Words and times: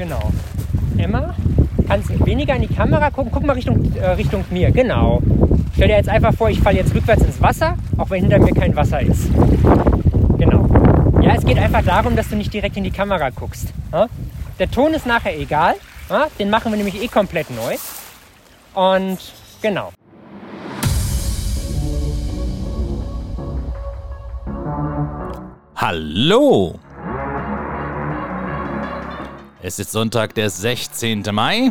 Genau. 0.00 0.32
Emma, 0.96 1.34
kannst 1.86 2.08
weniger 2.24 2.56
in 2.56 2.62
die 2.62 2.74
Kamera 2.74 3.10
gucken. 3.10 3.30
Guck 3.34 3.44
mal 3.44 3.52
Richtung, 3.52 3.94
äh, 3.96 4.12
Richtung 4.12 4.46
mir. 4.48 4.70
Genau. 4.70 5.20
Stell 5.74 5.88
dir 5.88 5.96
jetzt 5.96 6.08
einfach 6.08 6.32
vor, 6.32 6.48
ich 6.48 6.58
falle 6.58 6.78
jetzt 6.78 6.94
rückwärts 6.94 7.22
ins 7.22 7.38
Wasser, 7.42 7.76
auch 7.98 8.08
wenn 8.08 8.22
hinter 8.22 8.38
mir 8.38 8.54
kein 8.54 8.74
Wasser 8.74 9.02
ist. 9.02 9.28
Genau. 10.38 10.66
Ja, 11.20 11.34
es 11.34 11.44
geht 11.44 11.58
einfach 11.58 11.84
darum, 11.84 12.16
dass 12.16 12.30
du 12.30 12.36
nicht 12.36 12.50
direkt 12.50 12.78
in 12.78 12.84
die 12.84 12.90
Kamera 12.90 13.28
guckst. 13.28 13.74
Ja? 13.92 14.06
Der 14.58 14.70
Ton 14.70 14.94
ist 14.94 15.04
nachher 15.04 15.38
egal. 15.38 15.74
Ja? 16.08 16.28
Den 16.38 16.48
machen 16.48 16.72
wir 16.72 16.78
nämlich 16.78 17.02
eh 17.02 17.08
komplett 17.08 17.48
neu. 17.50 17.76
Und 18.72 19.18
genau. 19.60 19.92
Hallo! 25.76 26.80
Es 29.62 29.78
ist 29.78 29.92
Sonntag, 29.92 30.34
der 30.36 30.48
16. 30.48 31.22
Mai. 31.32 31.70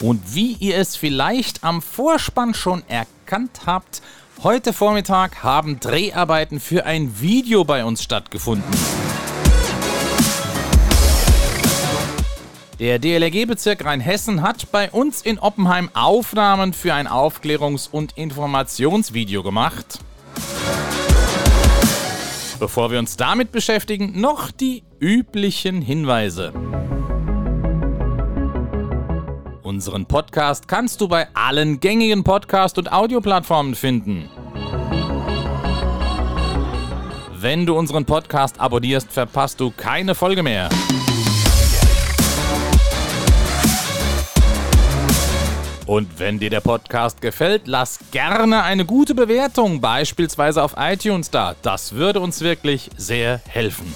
Und 0.00 0.22
wie 0.32 0.52
ihr 0.60 0.78
es 0.78 0.94
vielleicht 0.94 1.64
am 1.64 1.82
Vorspann 1.82 2.54
schon 2.54 2.84
erkannt 2.86 3.62
habt, 3.66 4.02
heute 4.44 4.72
Vormittag 4.72 5.42
haben 5.42 5.80
Dreharbeiten 5.80 6.60
für 6.60 6.86
ein 6.86 7.20
Video 7.20 7.64
bei 7.64 7.84
uns 7.84 8.04
stattgefunden. 8.04 8.70
Der 12.78 13.00
DLRG-Bezirk 13.00 13.84
Rheinhessen 13.84 14.42
hat 14.42 14.70
bei 14.70 14.92
uns 14.92 15.22
in 15.22 15.40
Oppenheim 15.40 15.90
Aufnahmen 15.92 16.72
für 16.72 16.94
ein 16.94 17.08
Aufklärungs- 17.08 17.90
und 17.90 18.16
Informationsvideo 18.16 19.42
gemacht. 19.42 19.98
Bevor 22.60 22.90
wir 22.90 22.98
uns 22.98 23.16
damit 23.16 23.52
beschäftigen, 23.52 24.20
noch 24.20 24.50
die 24.50 24.82
üblichen 25.00 25.80
Hinweise. 25.80 26.52
Unseren 29.62 30.04
Podcast 30.04 30.68
kannst 30.68 31.00
du 31.00 31.08
bei 31.08 31.26
allen 31.32 31.80
gängigen 31.80 32.22
Podcast- 32.22 32.76
und 32.76 32.92
Audioplattformen 32.92 33.74
finden. 33.74 34.28
Wenn 37.32 37.64
du 37.64 37.78
unseren 37.78 38.04
Podcast 38.04 38.60
abonnierst, 38.60 39.10
verpasst 39.10 39.58
du 39.58 39.70
keine 39.74 40.14
Folge 40.14 40.42
mehr. 40.42 40.68
Und 45.90 46.20
wenn 46.20 46.38
dir 46.38 46.50
der 46.50 46.60
Podcast 46.60 47.20
gefällt, 47.20 47.62
lass 47.66 47.98
gerne 48.12 48.62
eine 48.62 48.84
gute 48.84 49.12
Bewertung, 49.12 49.80
beispielsweise 49.80 50.62
auf 50.62 50.76
iTunes 50.78 51.32
da. 51.32 51.56
Das 51.62 51.96
würde 51.96 52.20
uns 52.20 52.42
wirklich 52.42 52.90
sehr 52.96 53.40
helfen. 53.48 53.92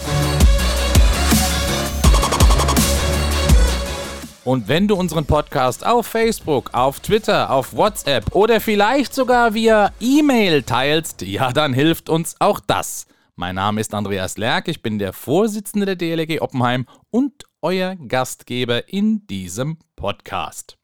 Und 4.42 4.66
wenn 4.66 4.88
du 4.88 4.96
unseren 4.96 5.24
Podcast 5.24 5.86
auf 5.86 6.08
Facebook, 6.08 6.70
auf 6.74 6.98
Twitter, 6.98 7.48
auf 7.52 7.76
WhatsApp 7.76 8.34
oder 8.34 8.60
vielleicht 8.60 9.14
sogar 9.14 9.54
via 9.54 9.92
E-Mail 10.00 10.64
teilst, 10.64 11.22
ja, 11.22 11.52
dann 11.52 11.72
hilft 11.72 12.08
uns 12.08 12.34
auch 12.40 12.58
das. 12.58 13.06
Mein 13.36 13.54
Name 13.54 13.80
ist 13.80 13.94
Andreas 13.94 14.36
Lerck, 14.36 14.66
ich 14.66 14.82
bin 14.82 14.98
der 14.98 15.12
Vorsitzende 15.12 15.86
der 15.86 15.94
DLG 15.94 16.40
Oppenheim 16.40 16.86
und 17.10 17.44
euer 17.62 17.94
Gastgeber 17.94 18.88
in 18.88 19.28
diesem 19.28 19.78
Podcast. 19.94 20.76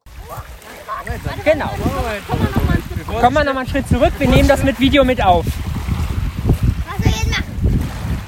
Genau. 1.45 1.71
Kommen 3.21 3.35
wir 3.35 3.45
nochmal 3.45 3.59
einen 3.59 3.69
Schritt 3.69 3.89
zurück. 3.89 4.13
Wir 4.19 4.29
nehmen 4.29 4.49
das 4.49 4.63
mit 4.63 4.79
Video 4.79 5.05
mit 5.05 5.23
auf. 5.23 5.47
Was 5.47 7.05
wir 7.05 7.11
jetzt 7.11 7.31
machen? 7.31 7.45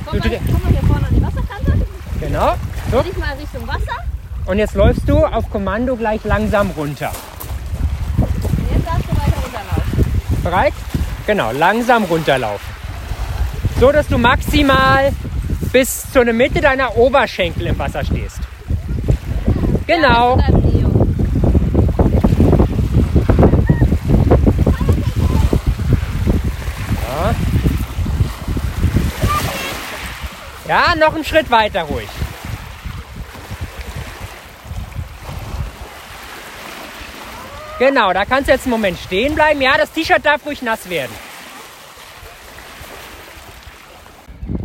Mal, 0.07 0.21
komm 0.21 0.63
mal 0.63 0.71
hier 0.71 0.83
vorne 0.89 1.07
an 1.07 1.15
die 1.15 1.23
Wasserkante. 1.23 1.87
Genau. 2.21 2.55
So. 2.91 3.01
Dreh 3.01 3.09
dich 3.09 3.19
mal 3.19 3.35
Richtung 3.39 3.69
Wasser. 3.69 4.05
Und 4.47 4.59
jetzt 4.59 4.75
läufst 4.75 5.09
du 5.09 5.25
auf 5.25 5.51
Kommando 5.51 5.97
gleich 5.97 6.25
langsam 6.25 6.71
runter. 6.71 7.13
Und 8.17 8.29
jetzt 8.75 8.87
darfst 8.87 9.05
du 9.05 9.17
weiter 9.17 9.37
runterlaufen. 9.45 10.43
Bereit? 10.43 10.75
Genau, 11.27 11.53
langsam 11.53 12.05
runterlaufen. 12.05 12.67
So, 13.79 13.93
dass 13.93 14.09
du 14.09 14.19
maximal 14.19 15.13
bis 15.73 16.11
zur 16.13 16.25
Mitte 16.25 16.61
deiner 16.61 16.97
Oberschenkel 16.97 17.69
im 17.69 17.79
Wasser 17.79 18.05
stehst. 18.05 18.41
Genau. 19.87 20.37
Ja, 20.37 20.47
das 20.49 20.57
ist 20.57 20.75
Leo. 20.75 20.89
Ja, 30.69 30.95
noch 30.97 31.15
einen 31.15 31.25
Schritt 31.25 31.51
weiter 31.51 31.83
ruhig. 31.83 32.09
Genau, 37.79 38.13
da 38.13 38.25
kannst 38.25 38.47
du 38.49 38.53
jetzt 38.53 38.67
einen 38.67 38.71
Moment 38.73 38.97
stehen 38.99 39.35
bleiben. 39.35 39.61
Ja, 39.61 39.77
das 39.77 39.91
T-Shirt 39.91 40.25
darf 40.25 40.47
ruhig 40.47 40.63
nass 40.63 40.89
werden. 40.89 41.11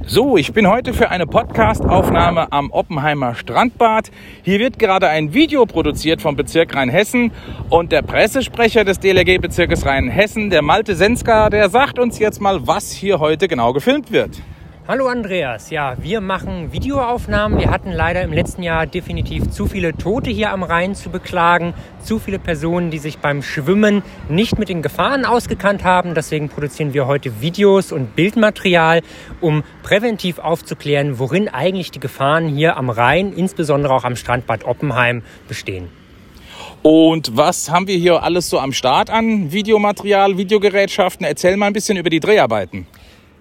So, 0.05 0.37
ich 0.37 0.53
bin 0.53 0.69
heute 0.69 0.93
für 0.93 1.09
eine 1.09 1.25
Podcast-Aufnahme 1.25 2.51
am 2.51 2.71
Oppenheimer 2.71 3.33
Strandbad. 3.33 4.11
Hier 4.43 4.59
wird 4.59 4.77
gerade 4.79 5.09
ein 5.09 5.33
Video 5.33 5.65
produziert 5.65 6.21
vom 6.21 6.35
Bezirk 6.35 6.75
Rheinhessen 6.75 7.31
und 7.69 7.91
der 7.91 8.03
Pressesprecher 8.03 8.85
des 8.85 8.99
DLRG-Bezirkes 8.99 9.85
Rheinhessen, 9.85 10.49
der 10.49 10.61
Malte 10.61 10.95
Senska, 10.95 11.49
der 11.49 11.69
sagt 11.69 11.99
uns 11.99 12.19
jetzt 12.19 12.39
mal, 12.39 12.67
was 12.67 12.91
hier 12.91 13.19
heute 13.19 13.47
genau 13.47 13.73
gefilmt 13.73 14.11
wird. 14.11 14.41
Hallo 14.89 15.07
Andreas, 15.07 15.69
ja, 15.69 15.97
wir 16.01 16.21
machen 16.21 16.71
Videoaufnahmen. 16.71 17.59
Wir 17.59 17.71
hatten 17.71 17.91
leider 17.91 18.21
im 18.21 18.31
letzten 18.31 18.63
Jahr 18.63 18.87
definitiv 18.87 19.49
zu 19.49 19.65
viele 19.65 19.91
Tote 19.91 20.29
hier 20.29 20.49
am 20.51 20.63
Rhein 20.63 20.95
zu 20.95 21.09
beklagen, 21.09 21.73
zu 22.01 22.19
viele 22.19 22.39
Personen, 22.39 22.89
die 22.89 22.99
sich 22.99 23.17
beim 23.17 23.43
Schwimmen 23.43 24.01
nicht 24.29 24.57
mit 24.57 24.69
den 24.69 24.81
Gefahren 24.81 25.25
ausgekannt 25.25 25.83
haben. 25.83 26.13
Deswegen 26.13 26.47
produzieren 26.47 26.93
wir 26.93 27.05
heute 27.05 27.41
Videos 27.41 27.91
und 27.91 28.15
Bildmaterial, 28.15 29.01
um 29.41 29.63
präventiv 29.83 30.39
aufzuklären, 30.39 31.19
worin 31.19 31.49
eigentlich 31.49 31.91
die 31.91 31.99
Gefahren 31.99 32.47
hier 32.47 32.77
am 32.77 32.89
Rhein, 32.89 33.33
insbesondere 33.33 33.93
auch 33.93 34.05
am 34.05 34.15
Strandbad 34.15 34.63
Oppenheim, 34.63 35.21
bestehen. 35.49 35.89
Und 36.81 37.35
was 37.35 37.69
haben 37.69 37.87
wir 37.87 37.97
hier 37.97 38.23
alles 38.23 38.49
so 38.49 38.57
am 38.57 38.71
Start 38.71 39.09
an 39.09 39.51
Videomaterial, 39.51 40.37
Videogerätschaften? 40.37 41.25
Erzähl 41.25 41.57
mal 41.57 41.65
ein 41.65 41.73
bisschen 41.73 41.97
über 41.97 42.09
die 42.09 42.21
Dreharbeiten. 42.21 42.87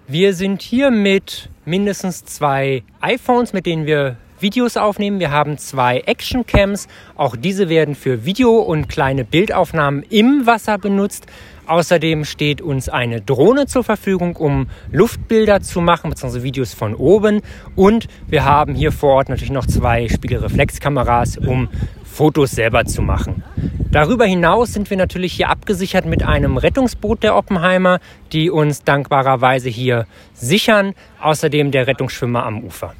Wir 0.09 0.35
sind 0.35 0.63
hier 0.63 0.93
mit 0.93 1.49
mindestens 1.65 2.25
zwei 2.25 2.85
iPhones, 3.01 3.53
mit 3.53 3.67
denen 3.67 3.87
wir 3.87 4.17
Videos 4.41 4.77
aufnehmen. 4.77 5.21
Wir 5.21 5.31
haben 5.31 5.59
zwei 5.59 6.01
Actioncams. 6.01 6.89
Auch 7.15 7.37
diese 7.37 7.69
werden 7.69 7.95
für 7.95 8.25
Video 8.25 8.59
und 8.59 8.89
kleine 8.89 9.25
Bildaufnahmen 9.25 10.03
im 10.11 10.47
Wasser 10.47 10.79
benutzt. 10.79 11.27
Außerdem 11.67 12.25
steht 12.25 12.61
uns 12.61 12.89
eine 12.89 13.21
Drohne 13.21 13.67
zur 13.67 13.83
Verfügung, 13.83 14.37
um 14.37 14.69
Luftbilder 14.93 15.61
zu 15.63 15.81
machen, 15.81 16.11
beziehungsweise 16.11 16.45
Videos 16.45 16.75
von 16.75 16.95
oben. 16.95 17.41
Und 17.75 18.07
wir 18.29 18.45
haben 18.45 18.75
hier 18.75 18.93
vor 18.93 19.15
Ort 19.15 19.29
natürlich 19.29 19.51
noch 19.51 19.67
zwei 19.67 20.09
Spiegelreflexkameras, 20.09 21.39
um 21.39 21.69
Fotos 22.05 22.53
selber 22.53 22.85
zu 22.85 23.03
machen. 23.03 23.43
Darüber 23.91 24.27
hinaus 24.27 24.73
sind 24.73 24.91
wir 24.91 24.97
natürlich 24.97 25.33
hier 25.33 25.49
abgesichert 25.49 26.07
mit 26.07 26.23
einem 26.23 26.57
Rettungsboot 26.57 27.23
der 27.23 27.35
Oppenheimer, 27.35 27.99
die 28.33 28.51
uns 28.51 28.85
dankbarerweise 28.85 29.69
hier 29.69 30.07
sichern. 30.35 30.95
Außerdem 31.21 31.73
der 31.73 31.87
Rettungsschwimmer 31.87 32.45
am 32.45 32.63
Ufer. 32.63 32.95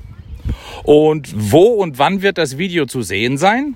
Und 0.83 1.33
wo 1.35 1.67
und 1.67 1.99
wann 1.99 2.23
wird 2.23 2.39
das 2.39 2.59
Video 2.59 2.87
zu 2.87 3.03
sehen 3.03 3.39
sein? 3.39 3.75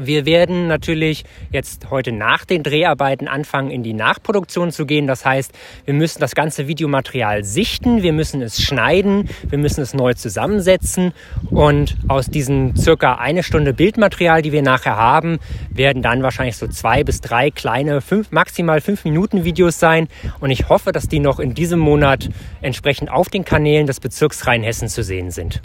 Wir 0.00 0.26
werden 0.26 0.68
natürlich 0.68 1.24
jetzt 1.50 1.90
heute 1.90 2.12
nach 2.12 2.44
den 2.44 2.62
Dreharbeiten 2.62 3.26
anfangen, 3.26 3.72
in 3.72 3.82
die 3.82 3.94
Nachproduktion 3.94 4.70
zu 4.70 4.86
gehen. 4.86 5.08
Das 5.08 5.24
heißt, 5.24 5.50
wir 5.86 5.94
müssen 5.94 6.20
das 6.20 6.36
ganze 6.36 6.68
Videomaterial 6.68 7.42
sichten, 7.42 8.04
wir 8.04 8.12
müssen 8.12 8.40
es 8.40 8.62
schneiden, 8.62 9.28
wir 9.48 9.58
müssen 9.58 9.80
es 9.80 9.94
neu 9.94 10.14
zusammensetzen 10.14 11.12
und 11.50 11.96
aus 12.06 12.26
diesen 12.26 12.76
circa 12.76 13.14
eine 13.14 13.42
Stunde 13.42 13.74
Bildmaterial, 13.74 14.40
die 14.40 14.52
wir 14.52 14.62
nachher 14.62 14.96
haben, 14.96 15.40
werden 15.70 16.00
dann 16.00 16.22
wahrscheinlich 16.22 16.56
so 16.56 16.68
zwei 16.68 17.02
bis 17.02 17.20
drei 17.20 17.50
kleine, 17.50 18.00
fünf, 18.00 18.30
maximal 18.30 18.80
fünf 18.80 19.04
Minuten 19.04 19.42
Videos 19.42 19.80
sein. 19.80 20.06
Und 20.38 20.50
ich 20.50 20.68
hoffe, 20.68 20.92
dass 20.92 21.08
die 21.08 21.18
noch 21.18 21.40
in 21.40 21.54
diesem 21.54 21.80
Monat 21.80 22.28
entsprechend 22.60 23.10
auf 23.10 23.30
den 23.30 23.44
Kanälen 23.44 23.88
des 23.88 23.98
Bezirks 23.98 24.46
Rheinhessen 24.46 24.88
zu 24.88 25.02
sehen 25.02 25.32
sind. 25.32 25.60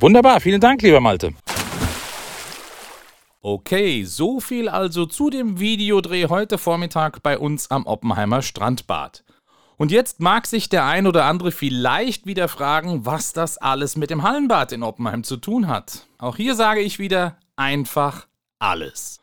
Wunderbar, 0.00 0.40
vielen 0.40 0.60
Dank, 0.60 0.82
lieber 0.82 1.00
Malte. 1.00 1.32
Okay, 3.40 4.04
so 4.04 4.40
viel 4.40 4.68
also 4.68 5.06
zu 5.06 5.30
dem 5.30 5.60
Videodreh 5.60 6.26
heute 6.28 6.58
Vormittag 6.58 7.22
bei 7.22 7.38
uns 7.38 7.70
am 7.70 7.86
Oppenheimer 7.86 8.42
Strandbad. 8.42 9.24
Und 9.76 9.92
jetzt 9.92 10.20
mag 10.20 10.46
sich 10.46 10.68
der 10.68 10.84
ein 10.84 11.06
oder 11.06 11.26
andere 11.26 11.52
vielleicht 11.52 12.26
wieder 12.26 12.48
fragen, 12.48 13.06
was 13.06 13.32
das 13.32 13.58
alles 13.58 13.96
mit 13.96 14.10
dem 14.10 14.22
Hallenbad 14.22 14.72
in 14.72 14.82
Oppenheim 14.82 15.22
zu 15.22 15.36
tun 15.36 15.68
hat. 15.68 16.06
Auch 16.18 16.36
hier 16.36 16.54
sage 16.54 16.80
ich 16.80 16.98
wieder 16.98 17.36
einfach 17.56 18.26
alles. 18.58 19.20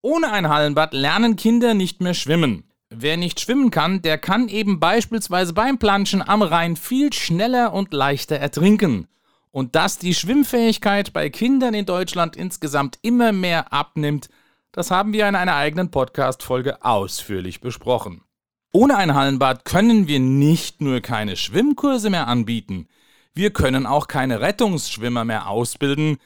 Ohne 0.00 0.32
ein 0.32 0.48
Hallenbad 0.48 0.94
lernen 0.94 1.36
Kinder 1.36 1.74
nicht 1.74 2.00
mehr 2.00 2.14
schwimmen. 2.14 2.64
Wer 2.90 3.16
nicht 3.16 3.40
schwimmen 3.40 3.70
kann, 3.70 4.02
der 4.02 4.18
kann 4.18 4.48
eben 4.48 4.80
beispielsweise 4.80 5.52
beim 5.52 5.78
Planschen 5.78 6.26
am 6.26 6.42
Rhein 6.42 6.76
viel 6.76 7.12
schneller 7.12 7.72
und 7.72 7.94
leichter 7.94 8.36
ertrinken. 8.36 9.06
Und 9.52 9.76
dass 9.76 9.98
die 9.98 10.14
Schwimmfähigkeit 10.14 11.12
bei 11.12 11.30
Kindern 11.30 11.74
in 11.74 11.86
Deutschland 11.86 12.36
insgesamt 12.36 12.98
immer 13.02 13.32
mehr 13.32 13.72
abnimmt, 13.72 14.28
das 14.72 14.90
haben 14.90 15.12
wir 15.12 15.28
in 15.28 15.34
einer 15.34 15.54
eigenen 15.54 15.90
Podcast-Folge 15.90 16.82
ausführlich 16.84 17.60
besprochen. 17.60 18.22
Ohne 18.72 18.96
ein 18.96 19.14
Hallenbad 19.14 19.66
können 19.66 20.08
wir 20.08 20.18
nicht 20.18 20.80
nur 20.80 21.00
keine 21.00 21.36
Schwimmkurse 21.36 22.08
mehr 22.08 22.26
anbieten, 22.26 22.88
wir 23.34 23.50
können 23.50 23.86
auch 23.86 24.08
keine 24.08 24.40
Rettungsschwimmer 24.40 25.24
mehr 25.24 25.48
ausbilden, 25.48 26.18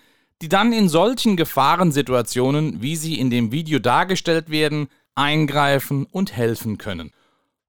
die 0.43 0.49
dann 0.49 0.73
in 0.73 0.89
solchen 0.89 1.37
Gefahrensituationen, 1.37 2.83
wie 2.83 2.97
sie 2.97 3.19
in 3.19 3.31
dem 3.31 3.53
Video 3.53 3.79
dargestellt 3.79 4.51
werden, 4.51 4.89
eingreifen 5.15 6.07
und 6.07 6.37
helfen 6.37 6.79
können. 6.79 7.13